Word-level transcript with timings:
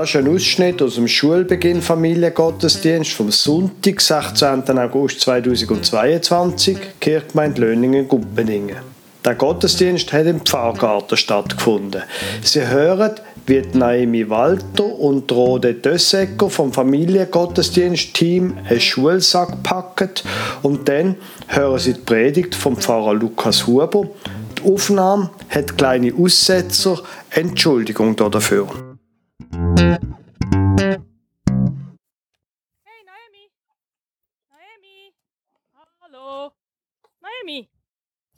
Das 0.00 0.08
ist 0.08 0.16
ein 0.16 0.34
Ausschnitt 0.34 0.80
aus 0.80 0.94
dem 0.94 1.06
Schulbeginn 1.06 1.82
Familiengottesdienst 1.82 3.12
vom 3.12 3.30
Sonntag, 3.30 4.00
16. 4.00 4.78
August 4.78 5.20
2022, 5.20 6.78
Kirchgemeinde 6.98 7.60
Löningen-Guppeningen. 7.60 8.76
Der 9.22 9.34
Gottesdienst 9.34 10.10
hat 10.14 10.24
im 10.24 10.40
Pfarrgarten 10.40 11.18
stattgefunden. 11.18 12.02
Sie 12.42 12.66
hören, 12.66 13.16
wie 13.44 13.62
Naomi 13.74 14.30
Walter 14.30 14.86
und 14.86 15.30
Rode 15.30 15.74
Dössecker 15.74 16.48
vom 16.48 16.72
Familiengottesdienst-Team 16.72 18.56
einen 18.70 18.80
Schulsack 18.80 19.62
packen 19.62 20.12
und 20.62 20.88
dann 20.88 21.16
hören 21.46 21.78
Sie 21.78 21.92
die 21.92 22.00
Predigt 22.00 22.54
vom 22.54 22.78
Pfarrer 22.78 23.12
Lukas 23.12 23.66
Huber. 23.66 24.06
Die 24.58 24.72
Aufnahme 24.72 25.28
hat 25.50 25.76
kleine 25.76 26.14
Aussetzer. 26.14 27.02
Entschuldigung 27.28 28.16
dafür. 28.16 28.89
Hey, 29.80 29.86
Naomi. 33.08 33.44
Naomi. 34.50 35.14
Hallo. 36.02 36.52
Naomi. 37.22 37.68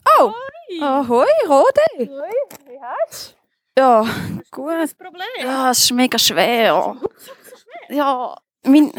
Oh, 0.07 0.31
Hoi. 0.31 0.79
ahoi, 0.81 1.27
Rode. 1.49 1.85
Hoi. 1.99 2.31
Wie 2.65 2.79
hast 2.81 3.35
Ja, 3.77 4.05
gut. 4.51 4.71
Das 4.79 4.93
Problem. 4.93 5.27
Ja, 5.41 5.71
es 5.71 5.79
ist 5.83 5.91
mega 5.91 6.17
schwer. 6.17 6.95
Ja, 7.89 8.37
mein, 8.63 8.91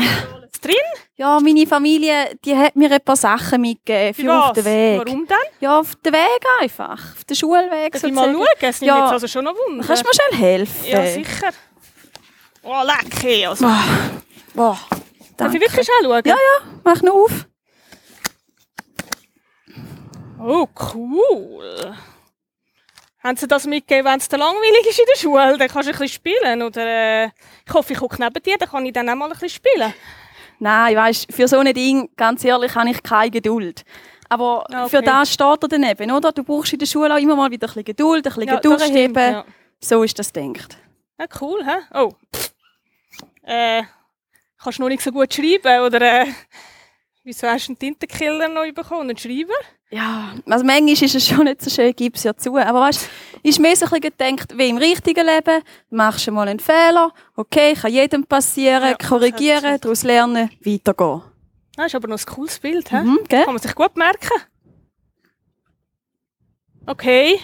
drin? 0.61 0.75
ja, 1.17 1.41
meine 1.41 1.67
Familie, 1.67 2.37
die 2.45 2.55
hat 2.55 2.77
mir 2.77 2.93
ein 2.93 3.01
paar 3.01 3.17
Sachen 3.17 3.63
mitgegeben 3.63 4.13
für 4.13 4.39
auf 4.39 4.53
den 4.53 4.65
Weg. 4.67 4.99
Warum 5.07 5.27
denn? 5.27 5.37
Ja, 5.61 5.81
auf 5.81 5.95
den 5.97 6.13
Weg 6.13 6.45
einfach. 6.61 7.15
Auf 7.17 7.25
den 7.25 7.37
Schulweg 7.37 7.93
Darf 7.95 8.05
ich 8.05 8.13
mal 8.13 8.31
schauen? 8.35 8.47
Es 8.61 8.81
nimmt 8.83 8.89
Ja. 8.89 9.05
jetzt 9.05 9.13
also 9.13 9.29
schon 9.29 9.45
noch 9.47 9.55
Wunder. 9.55 9.83
Kannst 9.87 10.03
du 10.05 10.07
mir 10.09 10.15
schnell 10.15 10.39
helfen? 10.39 10.85
Ja, 10.87 11.07
sicher. 11.07 11.51
Oh, 12.65 12.83
lecker. 12.83 13.51
Also. 13.51 13.67
Ah, 13.67 13.85
Boah, 14.55 14.79
Darf 15.37 15.53
ich 15.55 15.61
wirklich 15.61 15.89
auch 15.91 16.03
schauen? 16.03 16.23
Ja, 16.25 16.35
ja, 16.35 16.67
mach 16.85 17.03
nur 17.03 17.25
auf. 17.25 17.47
Oh, 20.41 20.67
cool. 20.95 21.95
Haben 23.23 23.37
sie 23.39 23.49
das 23.49 23.67
mitgegeben, 23.67 24.05
wenn 24.13 24.19
es 24.19 24.29
dir 24.29 24.37
langweilig 24.37 24.87
ist 24.89 24.99
in 24.99 25.07
der 25.13 25.19
Schule? 25.19 25.57
Dann 25.57 25.69
kannst 25.69 25.89
du 25.89 25.93
ein 25.93 25.99
bisschen 25.99 26.09
spielen. 26.09 26.63
Oder, 26.63 26.87
äh, 26.87 27.25
ich 27.67 27.73
hoffe, 27.73 27.95
ich 27.95 27.99
gucke 27.99 28.23
neben 28.23 28.43
dir, 28.43 28.59
dann 28.59 28.69
kann 28.69 28.85
ich 28.85 28.93
dann 28.93 29.09
auch 29.09 29.15
mal 29.15 29.27
ein 29.27 29.31
bisschen 29.33 29.49
spielen. 29.49 29.95
Nein, 30.59 30.97
weißt, 30.97 31.33
für 31.33 31.49
so 31.49 31.59
ein 31.59 31.73
Ding, 31.73 32.11
ganz 32.17 32.45
ehrlich, 32.45 32.75
habe 32.75 32.91
ich 32.91 33.03
keine 33.03 33.31
Geduld. 33.31 33.85
Aber 34.29 34.65
Ah, 34.71 34.85
okay. 34.85 34.97
für 34.97 35.03
das 35.03 35.33
steht 35.33 35.47
er 35.63 35.69
daneben, 35.69 36.11
oder? 36.11 36.33
Du 36.33 36.45
brauchst 36.45 36.73
in 36.75 36.79
der 36.79 36.87
Schule 36.87 37.13
auch 37.15 37.19
immer 37.19 37.37
mal 37.37 37.51
wieder 37.51 37.67
ein 37.67 37.69
bisschen 37.69 37.85
Geduld, 37.85 38.27
ein 38.27 38.35
bisschen 38.35 38.49
Ja, 38.49 38.61
durchheben. 38.61 39.15
ja. 39.33 39.45
So 39.81 40.03
ist 40.03 40.19
das 40.19 40.33
denkt. 40.33 40.77
Ja, 41.19 41.27
cool, 41.41 41.65
hä? 41.65 41.79
Oh. 41.99 42.13
Äh, 43.47 43.83
kannst 44.63 44.79
du 44.79 44.83
noch 44.83 44.89
nicht 44.89 45.03
so 45.03 45.13
gut 45.13 45.33
schreiben? 45.33 45.81
Oder 45.83 46.01
äh, 46.23 46.27
wieso 47.23 47.47
hast 47.47 47.67
du 47.69 47.73
einen 47.73 47.79
Tintenkiller 47.79 48.49
noch 48.49 48.71
bekommen? 48.73 49.11
Einen 49.11 49.19
Schreiber? 49.19 49.55
Ja, 49.91 50.35
also 50.47 50.65
manchmal 50.65 50.93
ist 50.93 51.15
es 51.15 51.29
schon 51.29 51.45
nicht 51.45 51.63
so 51.63 51.71
schön, 51.71 51.95
gib's 51.95 52.25
ja 52.25 52.35
zu. 52.35 52.57
Aber 52.57 52.81
weißt, 52.81 53.09
ist 53.43 53.61
mir 53.61 53.77
so 53.77 53.85
ein 53.87 54.01
bisschen 54.01 54.13
gedacht, 54.13 54.59
wie 54.59 54.69
im 54.71 54.79
richtigen 54.79 55.25
Leben, 55.25 55.63
machst 55.91 56.27
du 56.27 56.33
mal 56.33 56.49
einen 56.49 56.59
Fehler, 56.59 57.13
okay, 57.37 57.75
kann 57.75 57.93
jedem 57.93 58.25
passieren, 58.25 58.91
Ja, 58.91 59.09
korrigieren, 59.09 59.79
daraus 59.81 60.03
lernen, 60.03 60.51
weitergehen. 60.65 61.23
Das 61.77 61.87
ist 61.87 61.95
aber 61.95 62.09
noch 62.09 62.19
ein 62.19 62.27
cooles 62.35 62.59
Bild, 62.59 62.91
hä? 62.91 63.03
Mhm, 63.03 63.21
gell? 63.29 63.45
Kann 63.45 63.55
man 63.55 63.63
sich 63.63 63.75
gut 63.75 63.97
merken. 63.97 64.31
Okay. 66.87 67.41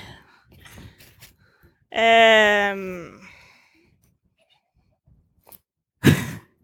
Ähm. 1.91 3.30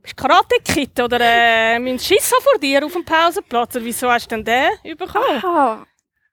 Bist 0.06 0.20
du 0.20 0.22
Karate-Kid 0.22 1.00
oder 1.00 1.18
äh, 1.20 1.78
mein 1.80 1.98
Schisser 1.98 2.36
vor 2.40 2.58
dir 2.60 2.84
auf 2.86 2.92
dem 2.92 3.04
Pausenplatz? 3.04 3.74
Oder 3.74 3.84
wieso 3.84 4.08
hast 4.08 4.30
du 4.30 4.36
denn 4.36 4.44
den 4.44 4.96
bekommen? 4.96 5.42
Ah, 5.44 5.84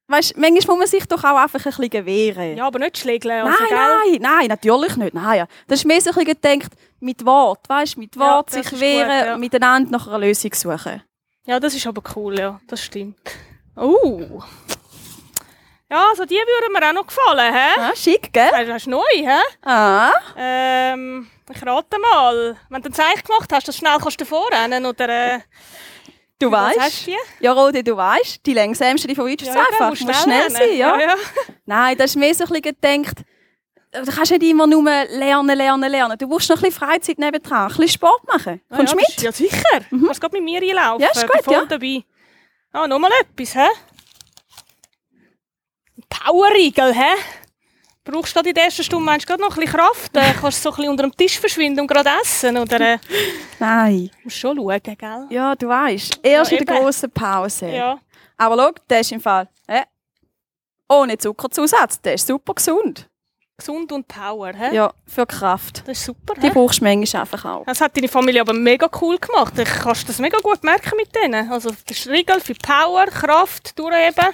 weißt, 0.07 0.37
manchmal 0.37 0.77
muss 0.77 0.91
man 0.91 0.99
sich 0.99 1.05
doch 1.07 1.23
auch 1.23 1.37
einfach 1.37 1.59
ein 1.59 1.63
bisschen 1.63 1.89
gewähren. 1.89 2.55
Ja, 2.55 2.67
aber 2.67 2.77
nicht 2.77 2.99
schlägeln. 2.99 3.43
Nein, 3.43 3.47
Also, 3.51 3.65
gell? 3.67 3.77
nein, 3.77 4.21
nein, 4.21 4.47
natürlich 4.47 4.95
nicht. 4.95 5.15
Nein, 5.15 5.39
ja. 5.39 5.47
Das 5.67 5.79
ist 5.79 5.85
mir 5.85 5.99
so 6.01 6.11
ein 6.11 6.23
bisschen 6.23 6.39
gedacht, 6.39 6.71
mit 6.99 7.25
Wort, 7.25 7.67
weißt, 7.67 7.97
mit 7.97 8.15
Ja, 8.15 8.21
Wort 8.21 8.53
das 8.53 8.67
sich 8.69 8.79
wehren, 8.79 9.07
gut, 9.19 9.25
ja. 9.27 9.37
miteinander 9.37 9.89
nach 9.89 10.07
einer 10.07 10.19
Lösung 10.19 10.53
suchen. 10.53 11.01
Ja, 11.47 11.59
das 11.59 11.73
ist 11.73 11.87
aber 11.87 12.03
cool, 12.15 12.37
ja. 12.37 12.59
Das 12.67 12.83
stimmt. 12.83 13.17
Oh. 13.75 14.21
Ja, 15.93 16.07
also 16.09 16.25
die 16.25 16.33
würden 16.33 16.73
mir 16.73 16.89
auch 16.89 16.93
noch 16.93 17.05
gefallen, 17.05 17.53
hä? 17.53 17.79
Ah, 17.79 17.95
schick, 17.95 18.33
gell? 18.33 18.49
Du 18.65 18.73
hast 18.73 18.87
neu, 18.87 19.03
hä? 19.13 19.39
Ah, 19.61 20.11
Ähm, 20.35 21.29
ich 21.53 21.63
rate 21.63 21.99
mal. 21.99 22.57
Wenn 22.69 22.81
du 22.81 22.89
ein 22.89 22.93
Zeichen 22.93 23.21
gemacht 23.23 23.53
hast, 23.53 23.67
dass 23.67 23.75
du 23.75 23.79
schnell 23.79 23.99
kannst 24.01 24.19
davor 24.19 24.49
rennen 24.51 24.87
oder... 24.87 25.07
Äh, 25.07 25.39
du 26.39 26.49
weißt. 26.51 27.05
du? 27.05 27.11
Ja, 27.41 27.51
Rode, 27.53 27.83
du 27.83 27.95
weißt, 27.95 28.43
die 28.43 28.53
längsamste 28.55 29.07
die 29.07 29.13
von 29.13 29.25
uns 29.25 29.43
ist 29.43 29.49
eben, 29.49 29.57
einfach. 29.59 29.89
musst 29.91 30.03
Muss 30.07 30.23
schnell 30.23 30.41
rennen. 30.41 30.55
sein, 30.55 30.77
ja. 30.77 30.97
ja, 30.97 31.07
ja. 31.09 31.15
Nein, 31.67 31.95
das 31.95 32.09
ist 32.09 32.15
mir 32.15 32.33
so 32.33 32.45
ein 32.45 32.59
bisschen 32.59 32.75
gedacht, 33.03 33.17
du 33.91 34.11
kannst 34.11 34.31
nicht 34.31 34.43
immer 34.43 34.65
nur 34.65 34.83
lernen, 34.83 35.55
lernen, 35.55 35.91
lernen. 35.91 36.17
Du 36.17 36.27
brauchst 36.27 36.49
noch 36.49 36.57
ein 36.57 36.63
bisschen 36.63 36.87
Freizeit 36.87 37.19
nebendran, 37.19 37.65
ein 37.65 37.67
bisschen 37.67 37.89
Sport 37.89 38.25
machen. 38.25 38.61
Kommst 38.75 38.93
du 38.93 38.97
ja, 38.97 39.03
mit? 39.07 39.21
Ja, 39.21 39.31
sicher. 39.31 39.79
Du 39.91 40.05
kannst 40.07 40.19
gerade 40.19 40.41
mit 40.41 40.43
mir 40.43 40.59
einlaufen. 40.59 41.03
Ja, 41.03 41.11
ist 41.11 41.27
gut, 41.29 41.53
ja. 41.53 41.65
dabei. 41.65 42.03
Ah, 42.71 42.87
nochmal 42.87 43.11
etwas, 43.21 43.53
hä? 43.53 43.67
Powerriegel, 46.13 46.93
hä? 46.93 47.13
Brauchst 48.05 48.35
du 48.35 48.41
in 48.41 48.53
der 48.53 48.65
ersten 48.65 48.83
Stunde 48.83 49.05
meinst, 49.05 49.27
du 49.29 49.35
noch 49.37 49.55
ein 49.57 49.63
bisschen 49.63 49.77
Kraft? 49.79 50.15
Äh, 50.15 50.33
kannst 50.39 50.59
du 50.59 50.63
so 50.63 50.69
ein 50.71 50.75
bisschen 50.75 50.91
unter 50.91 51.03
dem 51.03 51.15
Tisch 51.17 51.39
verschwinden 51.39 51.79
und 51.81 51.87
gerade 51.87 52.09
essen? 52.21 52.57
Oder 52.57 52.79
äh, 52.81 52.97
Nein. 53.59 54.11
musst 54.23 54.37
schon 54.37 54.57
schauen, 54.57 54.81
gell? 54.83 55.25
Ja, 55.29 55.55
du 55.55 55.67
weißt. 55.69 56.19
Erst 56.21 56.51
Ja, 56.51 56.57
in 56.57 56.65
der 56.65 56.75
eben. 56.75 56.83
grossen 56.83 57.11
Pause. 57.11 57.67
Ja. 57.69 57.97
Aber 58.37 58.57
schau, 58.57 58.71
der 58.89 58.99
ist 58.99 59.11
im 59.13 59.21
Fall 59.21 59.47
äh, 59.67 59.83
ohne 60.89 61.17
Zuckerzusatz. 61.17 62.01
Der 62.01 62.15
ist 62.15 62.27
super 62.27 62.53
gesund. 62.53 63.09
Gesund 63.57 63.91
und 63.93 64.07
Power, 64.07 64.51
hä? 64.53 64.75
Ja, 64.75 64.91
für 65.07 65.25
Kraft. 65.25 65.83
Das 65.87 65.97
ist 65.99 66.05
super, 66.05 66.33
Die 66.35 66.47
hä? 66.47 66.51
brauchst 66.53 66.81
du 66.81 66.83
manchmal 66.83 67.21
einfach 67.21 67.45
auch. 67.45 67.65
Das 67.65 67.79
hat 67.79 67.95
deine 67.95 68.09
Familie 68.09 68.41
aber 68.41 68.53
mega 68.53 68.89
cool 69.01 69.17
gemacht. 69.17 69.57
Ich 69.57 69.69
kannst 69.69 70.09
das 70.09 70.19
mega 70.19 70.37
gut 70.39 70.63
merken 70.63 70.97
mit 70.97 71.15
denen. 71.15 71.49
Also 71.51 71.69
das 71.69 71.97
ist 71.97 72.07
Riegel 72.07 72.41
für 72.41 72.55
Power, 72.55 73.05
Kraft, 73.05 73.77
durchheben. 73.79 74.27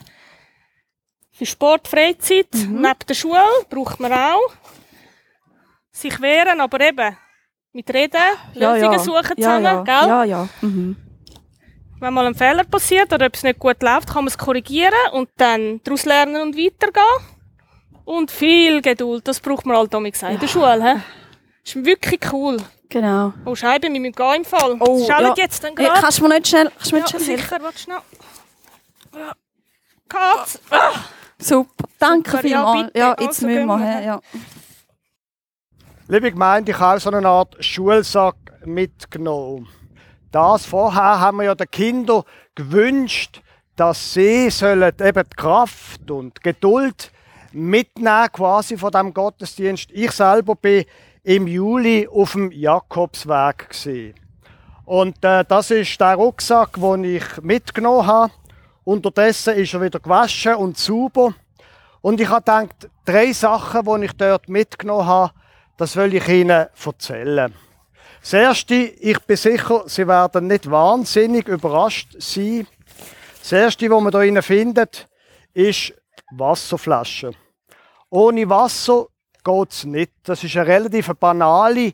Für 1.40 1.46
Sport, 1.46 1.88
Freizeit, 1.88 2.54
Mhm. 2.54 2.82
neben 2.82 3.00
der 3.08 3.14
Schule 3.14 3.40
braucht 3.70 3.98
man 4.02 4.12
auch. 4.12 4.52
Sich 5.90 6.20
wehren, 6.22 6.60
aber 6.60 6.82
eben 6.82 7.16
mit 7.72 7.90
Reden, 7.94 8.20
Lösungen 8.56 9.00
suchen 9.00 9.36
ja, 9.38 9.62
zusammen, 9.62 9.64
ja. 9.64 9.84
gell? 9.84 10.08
Ja, 10.10 10.24
ja. 10.26 10.50
Mhm. 10.60 10.98
Wenn 12.02 12.14
mal 12.14 12.28
ein 12.28 12.36
Fehler 12.36 12.66
passiert 12.66 13.14
oder 13.14 13.28
etwas 13.28 13.44
nicht 13.44 13.58
gut 13.58 13.82
läuft, 13.82 14.08
kann 14.10 14.26
man 14.26 14.28
es 14.28 14.38
korrigieren 14.38 14.94
und 15.14 15.30
dann 15.38 15.80
daraus 15.86 16.04
lernen 16.04 16.42
und 16.42 16.58
weitergehen. 16.58 17.26
Und 18.04 18.32
viel 18.32 18.82
Geduld, 18.82 19.26
das 19.26 19.40
braucht 19.40 19.66
man 19.66 19.78
halt 19.78 19.96
auch 19.96 20.02
in 20.04 20.40
der 20.42 20.48
Schule. 20.48 20.94
He? 20.94 21.00
ist 21.64 21.86
wirklich 21.86 22.20
cool. 22.34 22.58
Genau. 22.90 23.32
Oh, 23.46 23.56
Scheibe, 23.56 23.88
wir 23.88 23.98
müssen 23.98 24.12
gehen 24.14 24.36
im 24.36 24.46
Fall. 24.46 24.76
Oh, 24.82 25.06
ja. 25.08 25.34
jetzt 25.38 25.64
dann 25.64 25.74
Hey, 25.78 25.86
gerade. 25.86 26.02
kannst 26.02 26.20
du 26.20 26.24
mir 26.24 26.34
nicht 26.36 26.48
schnell, 26.50 26.70
kannst 26.76 26.92
du 26.92 26.96
mir 26.96 27.00
ja, 27.00 27.06
nicht 27.06 27.24
schnell 27.24 27.38
sicher, 27.38 27.58
warte 27.62 27.80
schnell. 27.80 27.98
Ja. 29.16 29.34
Katz! 30.10 30.60
Super, 31.42 31.86
danke 32.00 32.32
Super, 32.32 32.48
ja, 32.48 32.58
vielmals. 32.74 32.88
bitte. 32.88 33.00
Ja, 33.00 33.10
jetzt 33.20 33.28
Also 33.44 33.48
müssen 33.48 33.66
wir. 33.68 33.80
hä? 33.80 34.06
Ja. 34.06 34.20
Liebe 36.08 36.32
Gemeinde, 36.32 36.72
ich 36.72 36.80
habe 36.80 36.98
auch 36.98 37.02
so 37.02 37.12
eine 37.12 37.28
Art 37.28 37.56
Schulsack 37.64 38.36
mitgenommen. 38.66 39.68
Das 40.32 40.66
vorher 40.66 41.20
haben 41.20 41.38
wir 41.38 41.46
ja 41.46 41.56
den 41.56 41.70
Kindern 41.72 42.24
gewünscht, 42.56 43.42
dass 43.76 44.14
sie 44.14 44.50
sollen 44.50 44.92
eben 45.00 45.24
die 45.24 45.36
Kraft 45.36 46.12
und 46.12 46.38
die 46.38 46.42
Geduld 46.44 47.12
mitnehmen 47.52 48.28
quasi 48.32 48.78
von 48.78 48.92
dem 48.92 49.14
Gottesdienst. 49.14 49.90
Ich 49.92 50.12
selber 50.12 50.56
bin 50.56 50.86
im 51.24 51.48
Juli 51.48 52.08
auf 52.08 52.34
dem 52.34 52.52
Jakobsweg 52.52 53.70
gewesen. 53.70 54.14
Und 54.86 55.24
äh, 55.24 55.46
das 55.48 55.72
ist 55.72 56.00
der 56.02 56.16
Rucksack, 56.16 56.74
den 56.74 57.04
ich 57.04 57.24
mitgenommen 57.42 58.06
habe. 58.08 58.34
Unterdessen 58.90 59.54
ist 59.54 59.76
er 59.76 59.82
wieder 59.84 60.00
gewaschen 60.00 60.56
und 60.56 60.76
sauber. 60.80 61.36
Und 62.02 62.20
ich 62.20 62.28
habe 62.28 62.42
gedacht, 62.42 62.90
drei 63.06 63.32
Sachen, 63.34 63.86
die 63.86 64.06
ich 64.06 64.14
dort 64.14 64.50
mitgenommen 64.50 65.06
habe, 65.06 65.32
das 65.78 65.96
will 65.96 66.16
ich 66.16 66.28
Ihnen 66.28 66.66
erzählen. 66.84 67.54
Das 68.22 68.34
Erste, 68.34 68.74
ich 68.74 69.20
bin 69.20 69.38
sicher, 69.38 69.84
Sie 69.86 70.08
werden 70.08 70.48
nicht 70.48 70.72
wahnsinnig 70.72 71.48
überrascht 71.48 72.16
sein. 72.18 72.66
Das 73.40 73.52
Erste, 73.52 73.92
was 73.92 74.02
man 74.02 74.24
hier 74.24 74.42
findet, 74.42 75.08
ist 75.54 75.94
Wasserflaschen. 76.32 77.36
Ohne 78.10 78.50
Wasser 78.50 79.06
geht 79.44 79.72
es 79.72 79.84
nicht. 79.84 80.14
Das 80.24 80.44
ist 80.44 80.58
eine 80.58 80.66
relativ 80.66 81.14
banale 81.20 81.94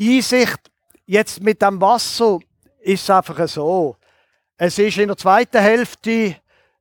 Einsicht. 0.00 0.60
Jetzt 1.04 1.42
mit 1.42 1.60
dem 1.60 1.78
Wasser 1.78 2.38
ist 2.80 3.02
es 3.02 3.10
einfach 3.10 3.46
so. 3.46 3.96
Es 4.64 4.78
ist 4.78 4.96
in 4.96 5.08
der 5.08 5.16
zweiten 5.16 5.58
Hälfte, 5.58 6.36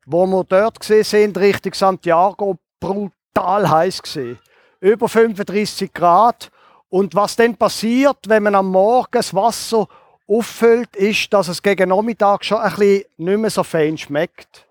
wo 0.05 0.27
wir 0.27 0.43
dort 0.43 0.79
gesehen 0.79 1.03
sind, 1.03 1.37
Richtung 1.39 1.73
Santiago, 1.73 2.59
brutal 2.79 3.67
heiß 3.67 4.03
gesehen. 4.03 4.37
Über 4.79 5.09
35 5.09 5.91
Grad 5.91 6.51
Und 6.89 7.15
was 7.15 7.35
dann 7.35 7.57
passiert, 7.57 8.17
wenn 8.27 8.43
man 8.43 8.53
am 8.53 8.69
Morgen 8.69 9.09
das 9.13 9.33
Wasser 9.33 9.87
auffüllt, 10.27 10.95
ist, 10.95 11.33
dass 11.33 11.47
es 11.47 11.63
gegen 11.63 11.89
Nachmittag 11.89 12.45
schon 12.45 12.59
ein 12.59 12.69
bisschen 12.69 13.05
nicht 13.17 13.39
mehr 13.39 13.49
so 13.49 13.63
fein 13.63 13.97
schmeckt. 13.97 14.67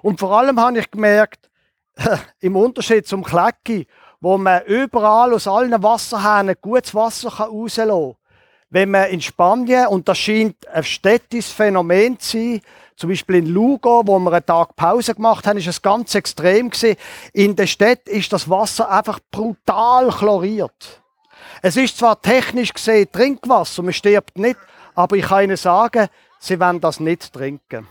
Und 0.00 0.20
vor 0.20 0.38
allem 0.38 0.60
habe 0.60 0.78
ich 0.78 0.88
gemerkt, 0.92 1.50
im 2.38 2.54
Unterschied 2.54 3.08
zum 3.08 3.24
Klecki, 3.24 3.88
wo 4.20 4.38
man 4.38 4.62
überall 4.66 5.34
aus 5.34 5.48
allen 5.48 5.82
Wasserhähnen 5.82 6.54
gutes 6.60 6.94
Wasser 6.94 7.30
rauslassen 7.30 7.88
kann, 7.88 8.14
wenn 8.70 8.90
man 8.90 9.10
in 9.10 9.20
Spanien, 9.20 9.86
und 9.86 10.08
das 10.08 10.18
scheint 10.18 10.66
ein 10.68 10.84
städtisches 10.84 11.52
Phänomen 11.52 12.18
zu 12.18 12.36
sein, 12.36 12.60
zum 12.96 13.10
Beispiel 13.10 13.36
in 13.36 13.46
Lugo, 13.46 14.02
wo 14.04 14.18
wir 14.18 14.32
einen 14.32 14.44
Tag 14.44 14.74
Pause 14.74 15.14
gemacht 15.14 15.46
haben, 15.46 15.58
ist 15.58 15.68
es 15.68 15.80
ganz 15.80 16.14
extrem 16.16 16.68
gewesen. 16.68 16.96
In 17.32 17.54
der 17.54 17.68
Stadt 17.68 18.08
ist 18.08 18.32
das 18.32 18.50
Wasser 18.50 18.90
einfach 18.90 19.20
brutal 19.30 20.10
chloriert. 20.10 21.00
Es 21.62 21.76
ist 21.76 21.96
zwar 21.96 22.20
technisch 22.20 22.74
gesehen 22.74 23.10
Trinkwasser, 23.10 23.82
man 23.82 23.92
stirbt 23.92 24.36
nicht, 24.36 24.58
aber 24.94 25.16
ich 25.16 25.26
kann 25.26 25.44
Ihnen 25.44 25.56
sagen, 25.56 26.08
Sie 26.40 26.58
werden 26.58 26.80
das 26.80 27.00
nicht 27.00 27.32
trinken. 27.32 27.86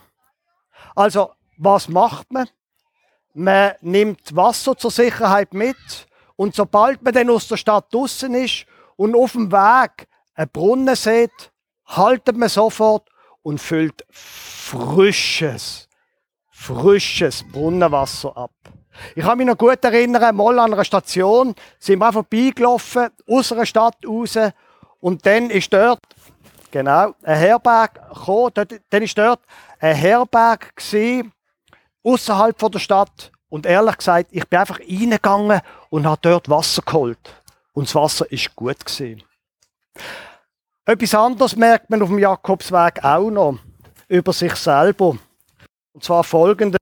Also, 0.96 1.32
was 1.58 1.88
macht 1.88 2.32
man? 2.32 2.50
Man 3.34 3.74
nimmt 3.82 4.36
Wasser 4.36 4.78
zur 4.78 4.92
Sicherheit 4.92 5.54
mit 5.54 5.78
und 6.36 6.56
sobald 6.56 7.02
man 7.02 7.14
dann 7.14 7.30
aus 7.30 7.48
der 7.48 7.58
Stadt 7.58 7.94
draußen 7.94 8.34
ist 8.34 8.66
und 8.96 9.16
auf 9.16 9.34
dem 9.34 9.52
Weg 9.52 10.07
einen 10.38 10.50
Brunnen 10.50 10.96
sieht, 10.96 11.52
haltet 11.86 12.38
man 12.38 12.48
sofort 12.48 13.10
und 13.42 13.60
füllt 13.60 14.06
frisches, 14.10 15.90
frisches 16.52 17.44
Brunnenwasser 17.52 18.38
ab. 18.38 18.52
Ich 19.16 19.24
kann 19.24 19.38
mich 19.38 19.48
noch 19.48 19.58
gut 19.58 19.84
erinnern, 19.84 20.36
mal 20.36 20.60
an 20.60 20.74
einer 20.74 20.86
Station 20.86 21.54
sind 21.80 22.00
wir 22.00 22.14
vorbeigelaufen, 22.14 23.10
aus 23.28 23.52
einer 23.52 23.66
Stadt 23.66 23.98
raus, 24.08 24.38
und 25.00 25.26
dann 25.26 25.50
ist 25.50 25.72
dort, 25.72 26.02
genau, 26.72 27.14
ein 27.24 27.38
Herberg 27.38 27.94
gekommen, 28.10 28.52
dort, 28.54 28.82
dann 28.90 29.04
ist 29.04 29.18
dort 29.18 29.42
ein 29.80 29.96
Herberg 29.96 30.76
gewesen, 30.76 31.32
außerhalb 32.04 32.58
der 32.72 32.80
Stadt. 32.80 33.32
Und 33.50 33.66
ehrlich 33.66 33.98
gesagt, 33.98 34.30
ich 34.32 34.46
bin 34.48 34.60
einfach 34.60 34.80
reingegangen 34.80 35.62
und 35.90 36.06
habe 36.06 36.20
dort 36.22 36.50
Wasser 36.50 36.82
geholt. 36.82 37.42
Und 37.74 37.88
das 37.88 37.96
Wasser 37.96 38.30
ist 38.32 38.56
gut 38.56 38.84
gewesen. 38.84 39.24
Etwas 40.86 41.16
anderes 41.16 41.56
merkt 41.56 41.90
man 41.90 42.02
auf 42.02 42.10
dem 42.10 42.20
Jakobsweg 42.20 43.04
auch 43.04 43.30
noch 43.30 43.60
über 44.08 44.32
sich 44.32 44.56
selber. 44.56 45.18
Und 45.94 46.04
zwar 46.04 46.24
folgendes. 46.24 46.80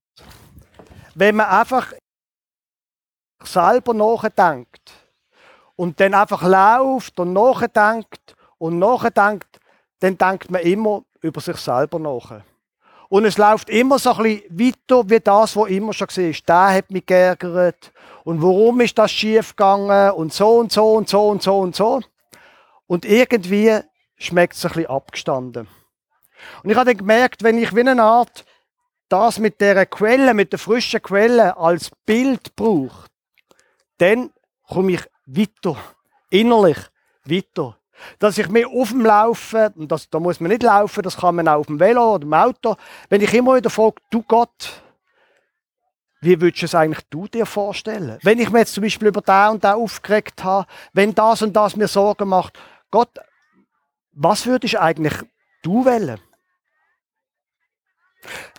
Wenn 1.15 1.37
man 1.37 1.47
einfach 1.47 1.93
selber 3.43 3.93
nachdenkt 3.93 4.91
und 5.75 5.99
dann 5.99 6.13
einfach 6.13 6.43
läuft 6.43 7.19
und 7.19 7.33
nachdenkt 7.33 8.35
und 8.57 8.79
nachdenkt, 8.79 9.59
dann 9.99 10.17
denkt 10.17 10.51
man 10.51 10.61
immer 10.61 11.03
über 11.21 11.41
sich 11.41 11.57
selber 11.57 11.99
nach. 11.99 12.41
Und 13.09 13.25
es 13.25 13.37
läuft 13.37 13.69
immer 13.69 13.99
so 13.99 14.13
ein 14.13 14.23
bisschen 14.23 14.59
weiter 14.59 15.09
wie 15.09 15.19
das, 15.19 15.55
was 15.55 15.69
immer 15.69 15.93
schon 15.93 16.07
war. 16.07 16.33
Der 16.47 16.77
hat 16.77 16.91
mich 16.91 17.05
geärgert. 17.05 17.91
Und 18.23 18.41
warum 18.41 18.81
ist 18.81 18.97
das 18.97 19.11
schief 19.11 19.55
gegangen? 19.55 20.11
Und 20.11 20.33
so 20.33 20.57
und 20.57 20.71
so 20.71 20.93
und 20.93 21.07
so 21.07 21.29
und 21.29 21.41
so 21.41 21.59
und 21.59 21.75
so. 21.75 21.93
Und 21.93 22.09
irgendwie 22.87 23.79
schmeckt 24.17 24.55
es 24.55 24.65
ein 24.65 24.71
bisschen 24.71 24.89
abgestanden. 24.89 25.67
Und 26.63 26.69
ich 26.69 26.75
habe 26.75 26.91
dann 26.91 26.97
gemerkt, 26.97 27.43
wenn 27.43 27.57
ich 27.57 27.75
wie 27.75 27.81
eine 27.81 28.01
Art 28.01 28.45
das 29.09 29.39
mit 29.39 29.61
der 29.61 29.85
Quelle, 29.85 30.33
mit 30.33 30.51
der 30.51 30.59
frischen 30.59 31.01
Quelle 31.01 31.57
als 31.57 31.91
Bild 32.05 32.55
brauche, 32.55 33.07
dann 33.97 34.31
komme 34.67 34.93
ich 34.93 35.01
weiter, 35.25 35.77
innerlich 36.29 36.77
weiter. 37.23 37.77
Dass 38.19 38.37
ich 38.37 38.49
mir 38.49 38.67
auf 38.67 38.89
dem 38.89 39.05
Laufen, 39.05 39.67
und 39.75 39.91
das, 39.91 40.09
da 40.09 40.19
muss 40.19 40.39
man 40.39 40.51
nicht 40.51 40.63
laufen, 40.63 41.01
das 41.01 41.17
kann 41.17 41.35
man 41.35 41.47
auch 41.47 41.59
auf 41.59 41.67
dem 41.67 41.79
Velo 41.79 42.15
oder 42.15 42.23
im 42.23 42.33
Auto, 42.33 42.75
wenn 43.09 43.21
ich 43.21 43.33
immer 43.33 43.55
wieder 43.55 43.69
frage, 43.69 44.01
du 44.09 44.21
Gott, 44.23 44.81
wie 46.19 46.41
würdest 46.41 46.63
du 46.63 46.65
es 46.65 46.75
eigentlich 46.75 47.05
du 47.09 47.27
dir 47.27 47.45
vorstellen? 47.45 48.17
Wenn 48.23 48.39
ich 48.39 48.49
mir 48.49 48.59
jetzt 48.59 48.73
zum 48.73 48.83
Beispiel 48.83 49.09
über 49.09 49.21
da 49.21 49.49
und 49.49 49.63
da 49.63 49.75
aufgeregt 49.75 50.43
habe, 50.43 50.67
wenn 50.91 51.13
das 51.13 51.41
und 51.41 51.53
das 51.53 51.75
mir 51.75 51.87
Sorgen 51.87 52.27
macht, 52.27 52.57
Gott, 52.91 53.19
was 54.11 54.45
würdest 54.45 54.77
eigentlich 54.77 55.13
du 55.61 55.85
wählen? 55.85 56.19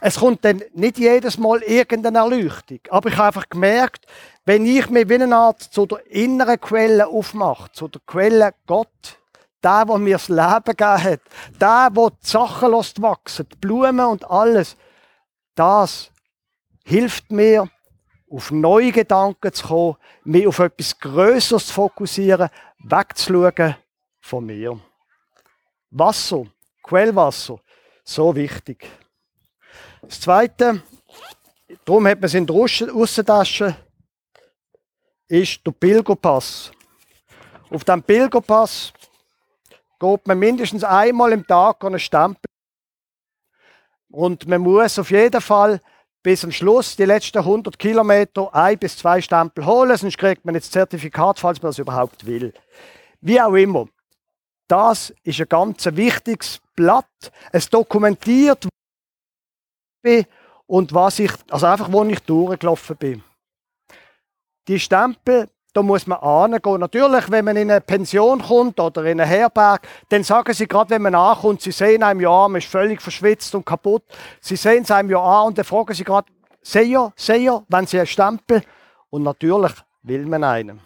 Es 0.01 0.17
kommt 0.21 0.45
dann 0.45 0.63
nicht 0.75 0.99
jedes 0.99 1.39
Mal 1.39 1.63
irgendeine 1.63 2.19
Erleuchtung. 2.19 2.79
Aber 2.91 3.09
ich 3.09 3.17
habe 3.17 3.29
einfach 3.29 3.49
gemerkt, 3.49 4.07
wenn 4.45 4.65
ich 4.65 4.89
mir 4.91 5.09
wie 5.09 5.15
eine 5.15 5.35
Art 5.35 5.61
zu 5.61 5.87
der 5.87 6.07
inneren 6.11 6.61
Quelle 6.61 7.09
aufmache, 7.09 7.73
zu 7.73 7.89
der 7.89 8.01
Quelle 8.07 8.55
Gott, 8.67 9.19
der, 9.65 9.85
der 9.85 9.99
mir 9.99 10.15
das 10.15 10.29
Leben 10.29 10.65
gegeben 10.65 11.03
hat, 11.03 11.21
der, 11.61 11.91
der 11.91 12.11
die 12.11 12.27
Sachen 12.27 12.71
lässt 12.71 12.99
die 12.99 13.57
Blumen 13.61 14.07
und 14.07 14.31
alles, 14.31 14.77
das 15.55 16.13
hilft 16.85 17.33
mir, 17.33 17.69
auf 18.31 18.51
neue 18.51 18.93
Gedanken 18.93 19.53
zu 19.53 19.67
kommen, 19.67 19.97
mich 20.25 20.47
auf 20.47 20.59
etwas 20.59 20.99
Größeres 20.99 21.69
zu 21.69 21.73
fokussieren, 21.73 22.51
wegzuschauen 22.79 23.77
von 24.27 24.45
mir. 24.45 24.79
Wasser, 25.91 26.45
Quellwasser, 26.83 27.61
so 28.05 28.35
wichtig. 28.35 28.87
Das 30.03 30.21
Zweite, 30.21 30.83
darum 31.85 32.07
hat 32.07 32.19
man 32.19 32.25
es 32.25 32.35
in 32.35 32.47
der 32.47 32.57
Aussentasche, 32.57 33.77
ist 35.29 35.65
der 35.65 35.71
Pilgerpass. 35.71 36.73
Auf 37.71 37.85
dem 37.85 38.03
Pilgerpass 38.03 38.93
geht 39.99 40.27
man 40.27 40.39
mindestens 40.39 40.85
einmal 40.85 41.33
im 41.33 41.47
Tag 41.47 41.85
einen 41.85 41.99
Stempel. 41.99 42.51
Und 44.11 44.47
man 44.47 44.61
muss 44.61 44.99
auf 44.99 45.11
jeden 45.11 45.41
Fall 45.41 45.81
bis 46.23 46.41
zum 46.41 46.51
Schluss 46.51 46.97
die 46.97 47.05
letzten 47.05 47.39
100 47.39 47.79
Kilometer 47.79 48.53
ein 48.53 48.79
bis 48.79 48.99
zwei 48.99 49.21
Stempel 49.21 49.65
holen, 49.65 49.97
sonst 49.97 50.19
kriegt 50.19 50.45
man 50.45 50.57
jetzt 50.57 50.73
Zertifikat, 50.73 51.39
falls 51.39 51.63
man 51.63 51.71
das 51.71 51.79
überhaupt 51.79 52.27
will. 52.27 52.53
Wie 53.21 53.41
auch 53.41 53.55
immer. 53.55 53.87
Das 54.69 55.15
ist 55.23 55.41
ein 55.41 55.49
ganz 55.49 55.87
wichtiges 55.87 56.61
Blatt. 56.75 57.33
Es 57.53 57.71
dokumentiert, 57.71 58.69
bin 60.03 60.27
und 60.67 60.93
was 60.95 61.19
ich, 61.19 61.33
also 61.51 61.67
einfach, 61.67 61.91
wo 61.91 62.05
ich 62.05 62.21
durchgelaufen 62.21 62.97
bin. 62.97 63.23
Die 64.69 64.81
Stempel, 64.81 65.49
da 65.73 65.83
muss 65.83 66.07
man 66.07 66.19
angehen. 66.19 66.81
Natürlich, 66.81 67.31
wenn 67.31 67.45
man 67.45 67.57
in 67.57 67.71
eine 67.71 67.81
Pension 67.81 68.43
kommt 68.43 68.81
oder 68.81 69.05
in 69.05 69.21
einen 69.21 69.29
Herberg, 69.29 69.87
dann 70.09 70.25
sagen 70.25 70.53
sie 70.55 70.67
gerade, 70.67 70.91
wenn 70.91 71.03
man 71.03 71.15
ankommt, 71.15 71.61
sie 71.61 71.71
sehen 71.71 72.03
einem 72.03 72.21
ja 72.21 72.31
an, 72.31 72.53
man 72.53 72.61
ist 72.61 72.69
völlig 72.69 73.01
verschwitzt 73.01 73.55
und 73.55 73.67
kaputt. 73.67 74.03
Sie 74.41 74.57
sehen 74.57 74.83
es 74.83 74.91
einem 74.91 75.11
ja 75.11 75.21
an 75.21 75.49
und 75.49 75.59
dann 75.59 75.65
fragen 75.65 75.95
sie 75.95 76.05
gerade, 76.05 76.29
sehe 76.63 77.13
sehe 77.17 77.63
wenn 77.69 77.87
sie 77.87 77.99
einen 77.99 78.07
Stempel? 78.07 78.63
Und 79.11 79.23
natürlich 79.23 79.73
will 80.03 80.27
man 80.27 80.45
einen. 80.45 80.86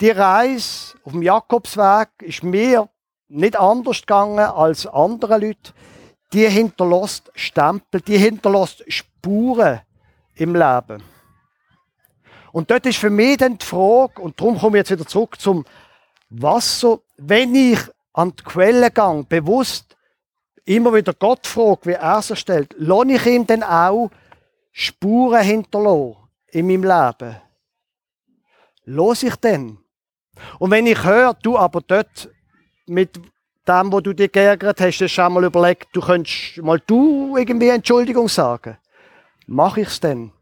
Die 0.00 0.10
Reise 0.10 0.94
auf 1.04 1.12
dem 1.12 1.22
Jakobsweg 1.22 2.08
ist 2.20 2.42
mir 2.42 2.88
nicht 3.28 3.56
anders 3.58 4.00
gegangen 4.00 4.38
als 4.38 4.86
andere 4.86 5.38
Leute 5.38 5.72
die 6.32 6.48
hinterlässt 6.48 7.30
Stempel, 7.34 8.00
die 8.00 8.18
hinterlässt 8.18 8.84
Spuren 8.88 9.80
im 10.34 10.54
Leben. 10.54 11.02
Und 12.52 12.70
dort 12.70 12.86
ist 12.86 12.98
für 12.98 13.10
mich 13.10 13.36
dann 13.36 13.58
die 13.58 13.66
Frage, 13.66 14.20
und 14.20 14.40
darum 14.40 14.58
komme 14.58 14.78
ich 14.78 14.82
jetzt 14.82 14.90
wieder 14.90 15.06
zurück 15.06 15.40
zum 15.40 15.64
Wasser, 16.30 17.00
wenn 17.16 17.54
ich 17.54 17.78
an 18.12 18.32
die 18.36 18.42
Quelle 18.42 18.90
gehe, 18.90 19.24
bewusst 19.28 19.96
immer 20.64 20.92
wieder 20.94 21.14
Gott 21.14 21.46
frage, 21.46 21.86
wie 21.86 21.92
er 21.92 22.18
es 22.18 22.38
stellt, 22.38 22.74
lohne 22.78 23.14
ich 23.14 23.26
ihm 23.26 23.46
dann 23.46 23.62
auch 23.62 24.10
Spuren 24.72 25.42
hinterlassen 25.42 26.16
in 26.48 26.66
meinem 26.66 26.84
Leben? 26.84 27.36
Los 28.84 29.22
ich 29.22 29.36
denn? 29.36 29.79
Und 30.58 30.70
wenn 30.70 30.86
ich 30.86 31.02
höre, 31.04 31.34
du 31.34 31.56
aber 31.56 31.80
dort 31.86 32.28
mit 32.86 33.16
dem, 33.66 33.92
wo 33.92 34.00
du 34.00 34.12
dir 34.12 34.28
geärgert 34.28 34.80
hast, 34.80 34.86
hast 34.86 34.98
du 35.00 35.08
schon 35.08 35.32
mal 35.32 35.44
überlegt, 35.44 35.88
du 35.92 36.00
könntest 36.00 36.58
mal 36.62 36.80
du 36.86 37.36
irgendwie 37.36 37.68
Entschuldigung 37.68 38.28
sagen. 38.28 38.76
Mach 39.46 39.76
ich's 39.76 40.00
denn? 40.00 40.32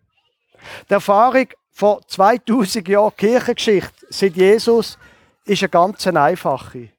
Die 0.88 0.95
Erfahrung 0.95 1.47
von 1.71 2.00
2000 2.07 2.88
Jahren 2.88 3.17
Kirchengeschichte 3.17 4.07
seit 4.11 4.37
Jesus 4.37 4.99
ist 5.45 5.62
eine 5.62 5.69
ganz 5.69 6.07
einfache. 6.07 6.90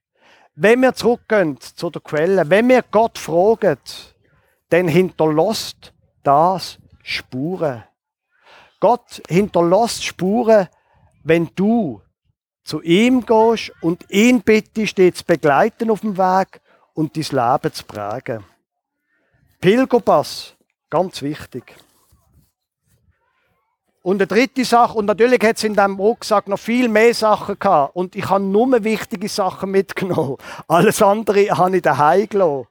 Wenn 0.56 0.82
wir 0.82 0.94
zurückgehen 0.94 1.60
zu 1.60 1.90
der 1.90 2.02
Quelle, 2.02 2.50
wenn 2.50 2.68
wir 2.70 2.84
Gott 2.92 3.18
fragen, 3.18 3.78
dann 4.70 4.88
hinterlässt 4.88 5.94
das 6.24 6.80
Spuren. 7.04 7.84
Gott 8.80 9.22
hinterlässt 9.28 10.04
Spuren, 10.04 10.68
wenn 11.24 11.50
du 11.56 12.02
zu 12.70 12.82
ihm 12.82 13.26
gehst 13.26 13.72
und 13.82 14.06
ihn 14.10 14.42
bittest, 14.42 14.98
dich 14.98 15.16
zu 15.16 15.26
begleiten 15.26 15.90
auf 15.90 16.02
dem 16.02 16.18
Weg 16.18 16.62
und 16.94 17.18
dein 17.18 17.24
Leben 17.24 17.74
zu 17.74 17.84
prägen. 17.84 18.44
Pilgerpass, 19.60 20.54
ganz 20.90 21.22
wichtig. 21.24 21.76
Und 24.04 24.18
eine 24.18 24.28
dritte 24.28 24.64
Sache, 24.64 24.98
und 24.98 25.06
natürlich 25.06 25.42
hat 25.42 25.58
es 25.58 25.64
in 25.64 25.74
diesem 25.74 25.96
Rucksack 25.96 26.48
noch 26.48 26.60
viel 26.60 26.88
mehr 26.88 27.14
Sachen 27.14 27.58
gehabt. 27.58 27.96
Und 27.96 28.16
ich 28.16 28.30
habe 28.30 28.44
nur 28.44 28.84
wichtige 28.84 29.28
Sachen 29.28 29.72
mitgenommen. 29.72 30.38
Alles 30.68 31.02
andere 31.02 31.50
habe 31.50 31.78
ich 31.78 31.82
daheim 31.82 32.30
gelassen. 32.30 32.68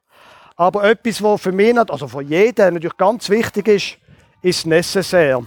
Aber 0.55 0.85
etwas, 0.85 1.21
was 1.21 1.41
für 1.41 1.51
mich, 1.51 1.77
also 1.77 2.07
für 2.07 2.21
jeden 2.21 2.73
natürlich 2.73 2.97
ganz 2.97 3.29
wichtig 3.29 3.67
ist, 3.67 3.97
ist 4.41 4.65
necessaire. 4.65 5.45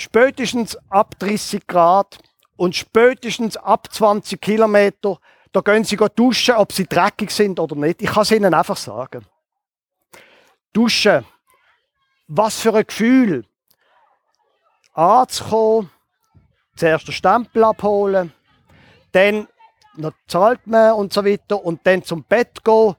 Spätestens 0.00 0.78
ab 0.88 1.18
30 1.18 1.66
Grad 1.66 2.18
und 2.56 2.74
spätestens 2.74 3.58
ab 3.58 3.92
20 3.92 4.40
Kilometer, 4.40 5.18
da 5.52 5.60
gehen 5.60 5.84
sie 5.84 5.96
duschen, 5.96 6.54
ob 6.54 6.72
sie 6.72 6.86
dreckig 6.86 7.30
sind 7.30 7.60
oder 7.60 7.76
nicht. 7.76 8.00
Ich 8.00 8.10
kann 8.10 8.22
es 8.22 8.30
ihnen 8.30 8.54
einfach 8.54 8.78
sagen. 8.78 9.26
Duschen. 10.72 11.26
Was 12.28 12.60
für 12.60 12.74
ein 12.74 12.86
Gefühl 12.86 13.44
anzukommen, 14.94 15.90
zuerst 16.76 17.06
den 17.06 17.12
Stempel 17.12 17.64
abholen, 17.64 18.32
dann 19.12 19.48
noch 19.96 20.12
zahlt 20.28 20.66
man 20.66 20.94
und 20.94 21.12
so 21.12 21.26
weiter 21.26 21.62
und 21.62 21.86
dann 21.86 22.02
zum 22.04 22.24
Bett 22.24 22.64
gehen, 22.64 22.96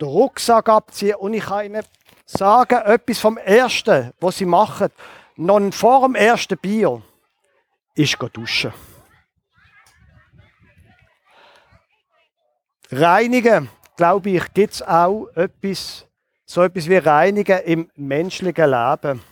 den 0.00 0.08
Rucksack 0.08 0.68
abziehen 0.68 1.16
und 1.16 1.34
ich 1.34 1.44
kann 1.44 1.66
Ihnen 1.66 1.84
sagen, 2.24 2.80
etwas 2.84 3.20
vom 3.20 3.36
Ersten, 3.36 4.12
was 4.18 4.38
Sie 4.38 4.46
machen, 4.46 4.88
noch 5.36 5.72
vor 5.72 6.02
dem 6.02 6.14
ersten 6.14 6.58
Bier, 6.58 7.02
ist 7.94 8.16
duschen. 8.32 8.72
Reinigen, 12.90 13.70
glaube 13.96 14.30
ich, 14.30 14.52
gibt 14.52 14.74
es 14.74 14.82
auch 14.82 15.28
etwas, 15.34 16.06
so 16.44 16.62
etwas 16.62 16.88
wie 16.88 16.96
Reinigen 16.96 17.58
im 17.60 17.90
menschlichen 17.96 18.70
Leben. 18.70 19.22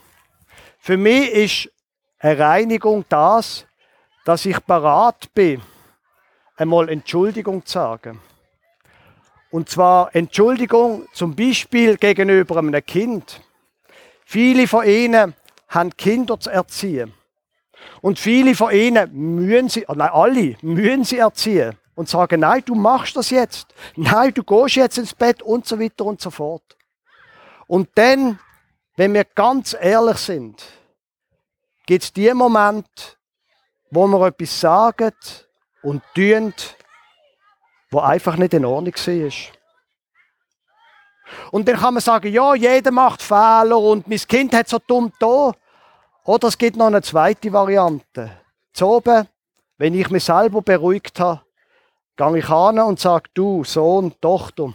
Für 0.79 0.97
mich 0.97 1.31
ist 1.31 1.71
eine 2.17 2.39
Reinigung 2.39 3.05
das, 3.07 3.67
dass 4.25 4.45
ich 4.45 4.65
parat 4.65 5.31
bin, 5.33 5.61
einmal 6.55 6.89
Entschuldigung 6.89 7.65
zu 7.65 7.73
sagen. 7.73 8.19
Und 9.51 9.69
zwar 9.69 10.15
Entschuldigung 10.15 11.07
zum 11.13 11.35
Beispiel 11.35 11.97
gegenüber 11.97 12.57
einem 12.57 12.83
Kind. 12.85 13.41
Viele 14.25 14.67
von 14.67 14.87
ihnen 14.87 15.35
haben 15.71 15.95
Kinder 15.97 16.39
zu 16.39 16.51
erziehen. 16.51 17.13
Und 18.01 18.19
viele 18.19 18.53
von 18.53 18.71
ihnen 18.71 19.09
müssen 19.13 19.69
sie, 19.69 19.85
nein, 19.87 20.09
alle 20.11 20.55
müssen 20.61 21.03
sie 21.03 21.17
erziehen 21.17 21.75
und 21.95 22.09
sagen, 22.09 22.41
nein, 22.41 22.61
du 22.65 22.75
machst 22.75 23.15
das 23.15 23.29
jetzt. 23.31 23.73
Nein, 23.95 24.33
du 24.33 24.43
gehst 24.43 24.75
jetzt 24.75 24.97
ins 24.97 25.15
Bett 25.15 25.41
und 25.41 25.65
so 25.65 25.79
weiter 25.79 26.05
und 26.05 26.21
so 26.21 26.29
fort. 26.29 26.77
Und 27.67 27.89
dann, 27.95 28.39
wenn 28.97 29.13
wir 29.13 29.23
ganz 29.23 29.75
ehrlich 29.79 30.17
sind, 30.17 30.63
gibt 31.85 32.03
es 32.03 32.13
die 32.13 32.31
Momente, 32.33 33.17
wo 33.89 34.07
wir 34.07 34.27
etwas 34.27 34.59
sagen 34.59 35.13
und 35.81 36.03
tun, 36.13 36.53
wo 37.89 37.99
einfach 37.99 38.35
nicht 38.35 38.53
in 38.53 38.65
Ordnung 38.65 38.93
ist. 38.93 39.51
Und 41.51 41.67
dann 41.67 41.77
kann 41.77 41.93
man 41.93 42.01
sagen, 42.01 42.31
ja, 42.31 42.53
jeder 42.55 42.91
macht 42.91 43.21
Fehler 43.21 43.77
und 43.77 44.07
mein 44.07 44.19
Kind 44.19 44.53
hat 44.53 44.69
so 44.69 44.79
dumm 44.79 45.11
da. 45.19 45.51
Oder 46.23 46.47
es 46.47 46.57
gibt 46.57 46.77
noch 46.77 46.87
eine 46.87 47.01
zweite 47.01 47.51
Variante. 47.51 48.31
Zu 48.73 48.87
oben, 48.87 49.27
wenn 49.77 49.93
ich 49.93 50.09
mich 50.09 50.23
selber 50.23 50.61
beruhigt 50.61 51.19
habe, 51.19 51.41
gehe 52.15 52.37
ich 52.37 52.49
an 52.49 52.79
und 52.79 52.99
sage, 52.99 53.29
du, 53.33 53.63
Sohn, 53.63 54.13
Tochter, 54.21 54.73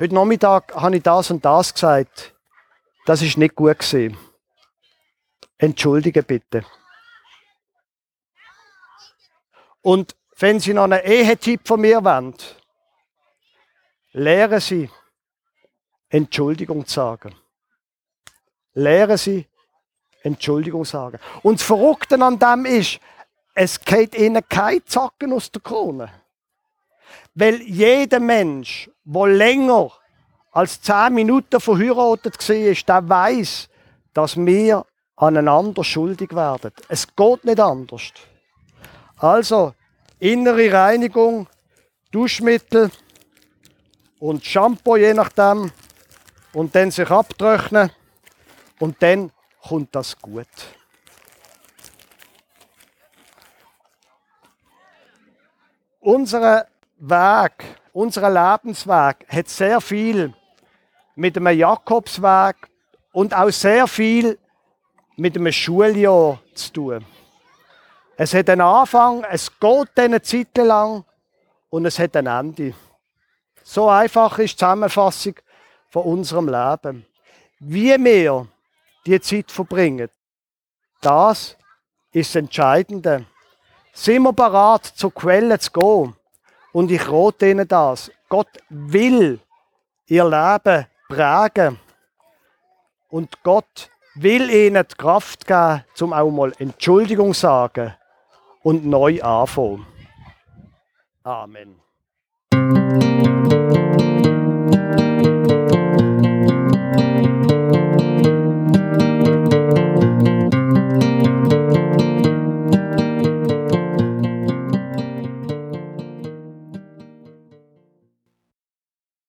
heute 0.00 0.14
Nachmittag 0.14 0.74
habe 0.74 0.96
ich 0.96 1.02
das 1.02 1.30
und 1.30 1.44
das 1.44 1.74
gesagt. 1.74 2.34
Das 3.04 3.20
ist 3.20 3.36
nicht 3.36 3.54
gut 3.54 3.78
gewesen. 3.78 4.16
Entschuldige 5.58 6.22
bitte. 6.22 6.64
Und 9.82 10.16
wenn 10.38 10.60
Sie 10.60 10.72
noch 10.72 10.84
einen 10.84 11.04
Ehetipp 11.04 11.66
von 11.66 11.80
mir 11.80 12.02
wollen, 12.04 12.34
lehren 14.12 14.60
Sie 14.60 14.90
Entschuldigung 16.12 16.86
zu 16.86 16.94
sagen. 16.94 17.34
Lehren 18.74 19.16
Sie 19.16 19.46
Entschuldigung 20.22 20.84
sagen. 20.84 21.18
Und 21.42 21.58
das 21.58 21.66
Verrückte 21.66 22.20
an 22.22 22.38
dem 22.38 22.66
ist, 22.66 23.00
es 23.54 23.80
geht 23.80 24.14
Ihnen 24.14 24.42
kein 24.48 24.84
Zacken 24.86 25.32
aus 25.32 25.50
der 25.50 25.62
Krone. 25.62 26.10
Weil 27.34 27.62
jeder 27.62 28.20
Mensch, 28.20 28.90
der 29.04 29.26
länger 29.26 29.90
als 30.52 30.80
zehn 30.82 31.14
Minuten 31.14 31.60
verheiratet 31.60 32.48
war, 32.48 33.00
der 33.00 33.08
weiß, 33.08 33.68
dass 34.12 34.36
wir 34.36 34.84
aneinander 35.16 35.82
schuldig 35.82 36.34
werden. 36.34 36.72
Es 36.88 37.06
geht 37.06 37.44
nicht 37.44 37.60
anders. 37.60 38.12
Also, 39.16 39.74
innere 40.18 40.70
Reinigung, 40.72 41.46
Duschmittel 42.10 42.90
und 44.18 44.44
Shampoo, 44.44 44.96
je 44.96 45.14
nachdem, 45.14 45.72
und 46.52 46.74
dann 46.74 46.90
sich 46.90 47.10
abtrocknen 47.10 47.90
und 48.78 49.02
dann 49.02 49.30
kommt 49.62 49.94
das 49.94 50.18
gut. 50.18 50.46
Unser 56.00 56.66
Weg, 56.98 57.52
unser 57.92 58.28
Lebensweg 58.28 59.26
hat 59.28 59.48
sehr 59.48 59.80
viel 59.80 60.34
mit 61.14 61.36
dem 61.36 61.46
Jakobsweg 61.46 62.56
und 63.12 63.34
auch 63.34 63.50
sehr 63.50 63.86
viel 63.86 64.38
mit 65.16 65.36
einem 65.36 65.52
Schuljahr 65.52 66.40
zu 66.54 66.72
tun. 66.72 67.06
Es 68.16 68.34
hat 68.34 68.50
einen 68.50 68.62
Anfang, 68.62 69.24
es 69.24 69.50
geht 69.58 69.98
eine 69.98 70.20
Zeit 70.22 70.56
lang 70.56 71.04
und 71.70 71.86
es 71.86 71.98
hat 71.98 72.16
ein 72.16 72.26
Ende. 72.26 72.74
So 73.62 73.88
einfach 73.88 74.38
ist 74.38 74.54
die 74.54 74.56
Zusammenfassung 74.58 75.34
von 75.92 76.04
unserem 76.04 76.48
Leben. 76.48 77.06
Wie 77.60 77.96
wir 78.02 78.48
die 79.06 79.20
Zeit 79.20 79.52
verbringen, 79.52 80.08
das 81.00 81.56
ist 82.10 82.34
das 82.34 82.36
Entscheidende. 82.36 83.26
Sind 83.92 84.22
wir 84.22 84.32
bereit, 84.32 84.86
zur 84.86 85.12
Quelle 85.12 85.58
zu 85.58 85.70
gehen? 85.70 86.16
Und 86.72 86.90
ich 86.90 87.06
rate 87.08 87.50
Ihnen 87.50 87.68
das. 87.68 88.10
Gott 88.28 88.48
will 88.70 89.38
Ihr 90.06 90.24
Leben 90.24 90.86
prägen. 91.08 91.78
Und 93.10 93.42
Gott 93.42 93.90
will 94.14 94.50
ihnen 94.50 94.86
die 94.90 94.94
Kraft 94.96 95.46
geben, 95.46 95.84
zum 95.94 96.14
auch 96.14 96.30
mal 96.30 96.52
Entschuldigung 96.58 97.34
sagen 97.34 97.94
und 98.62 98.86
neu 98.86 99.22
anfangen. 99.22 99.86
Amen. 101.22 101.80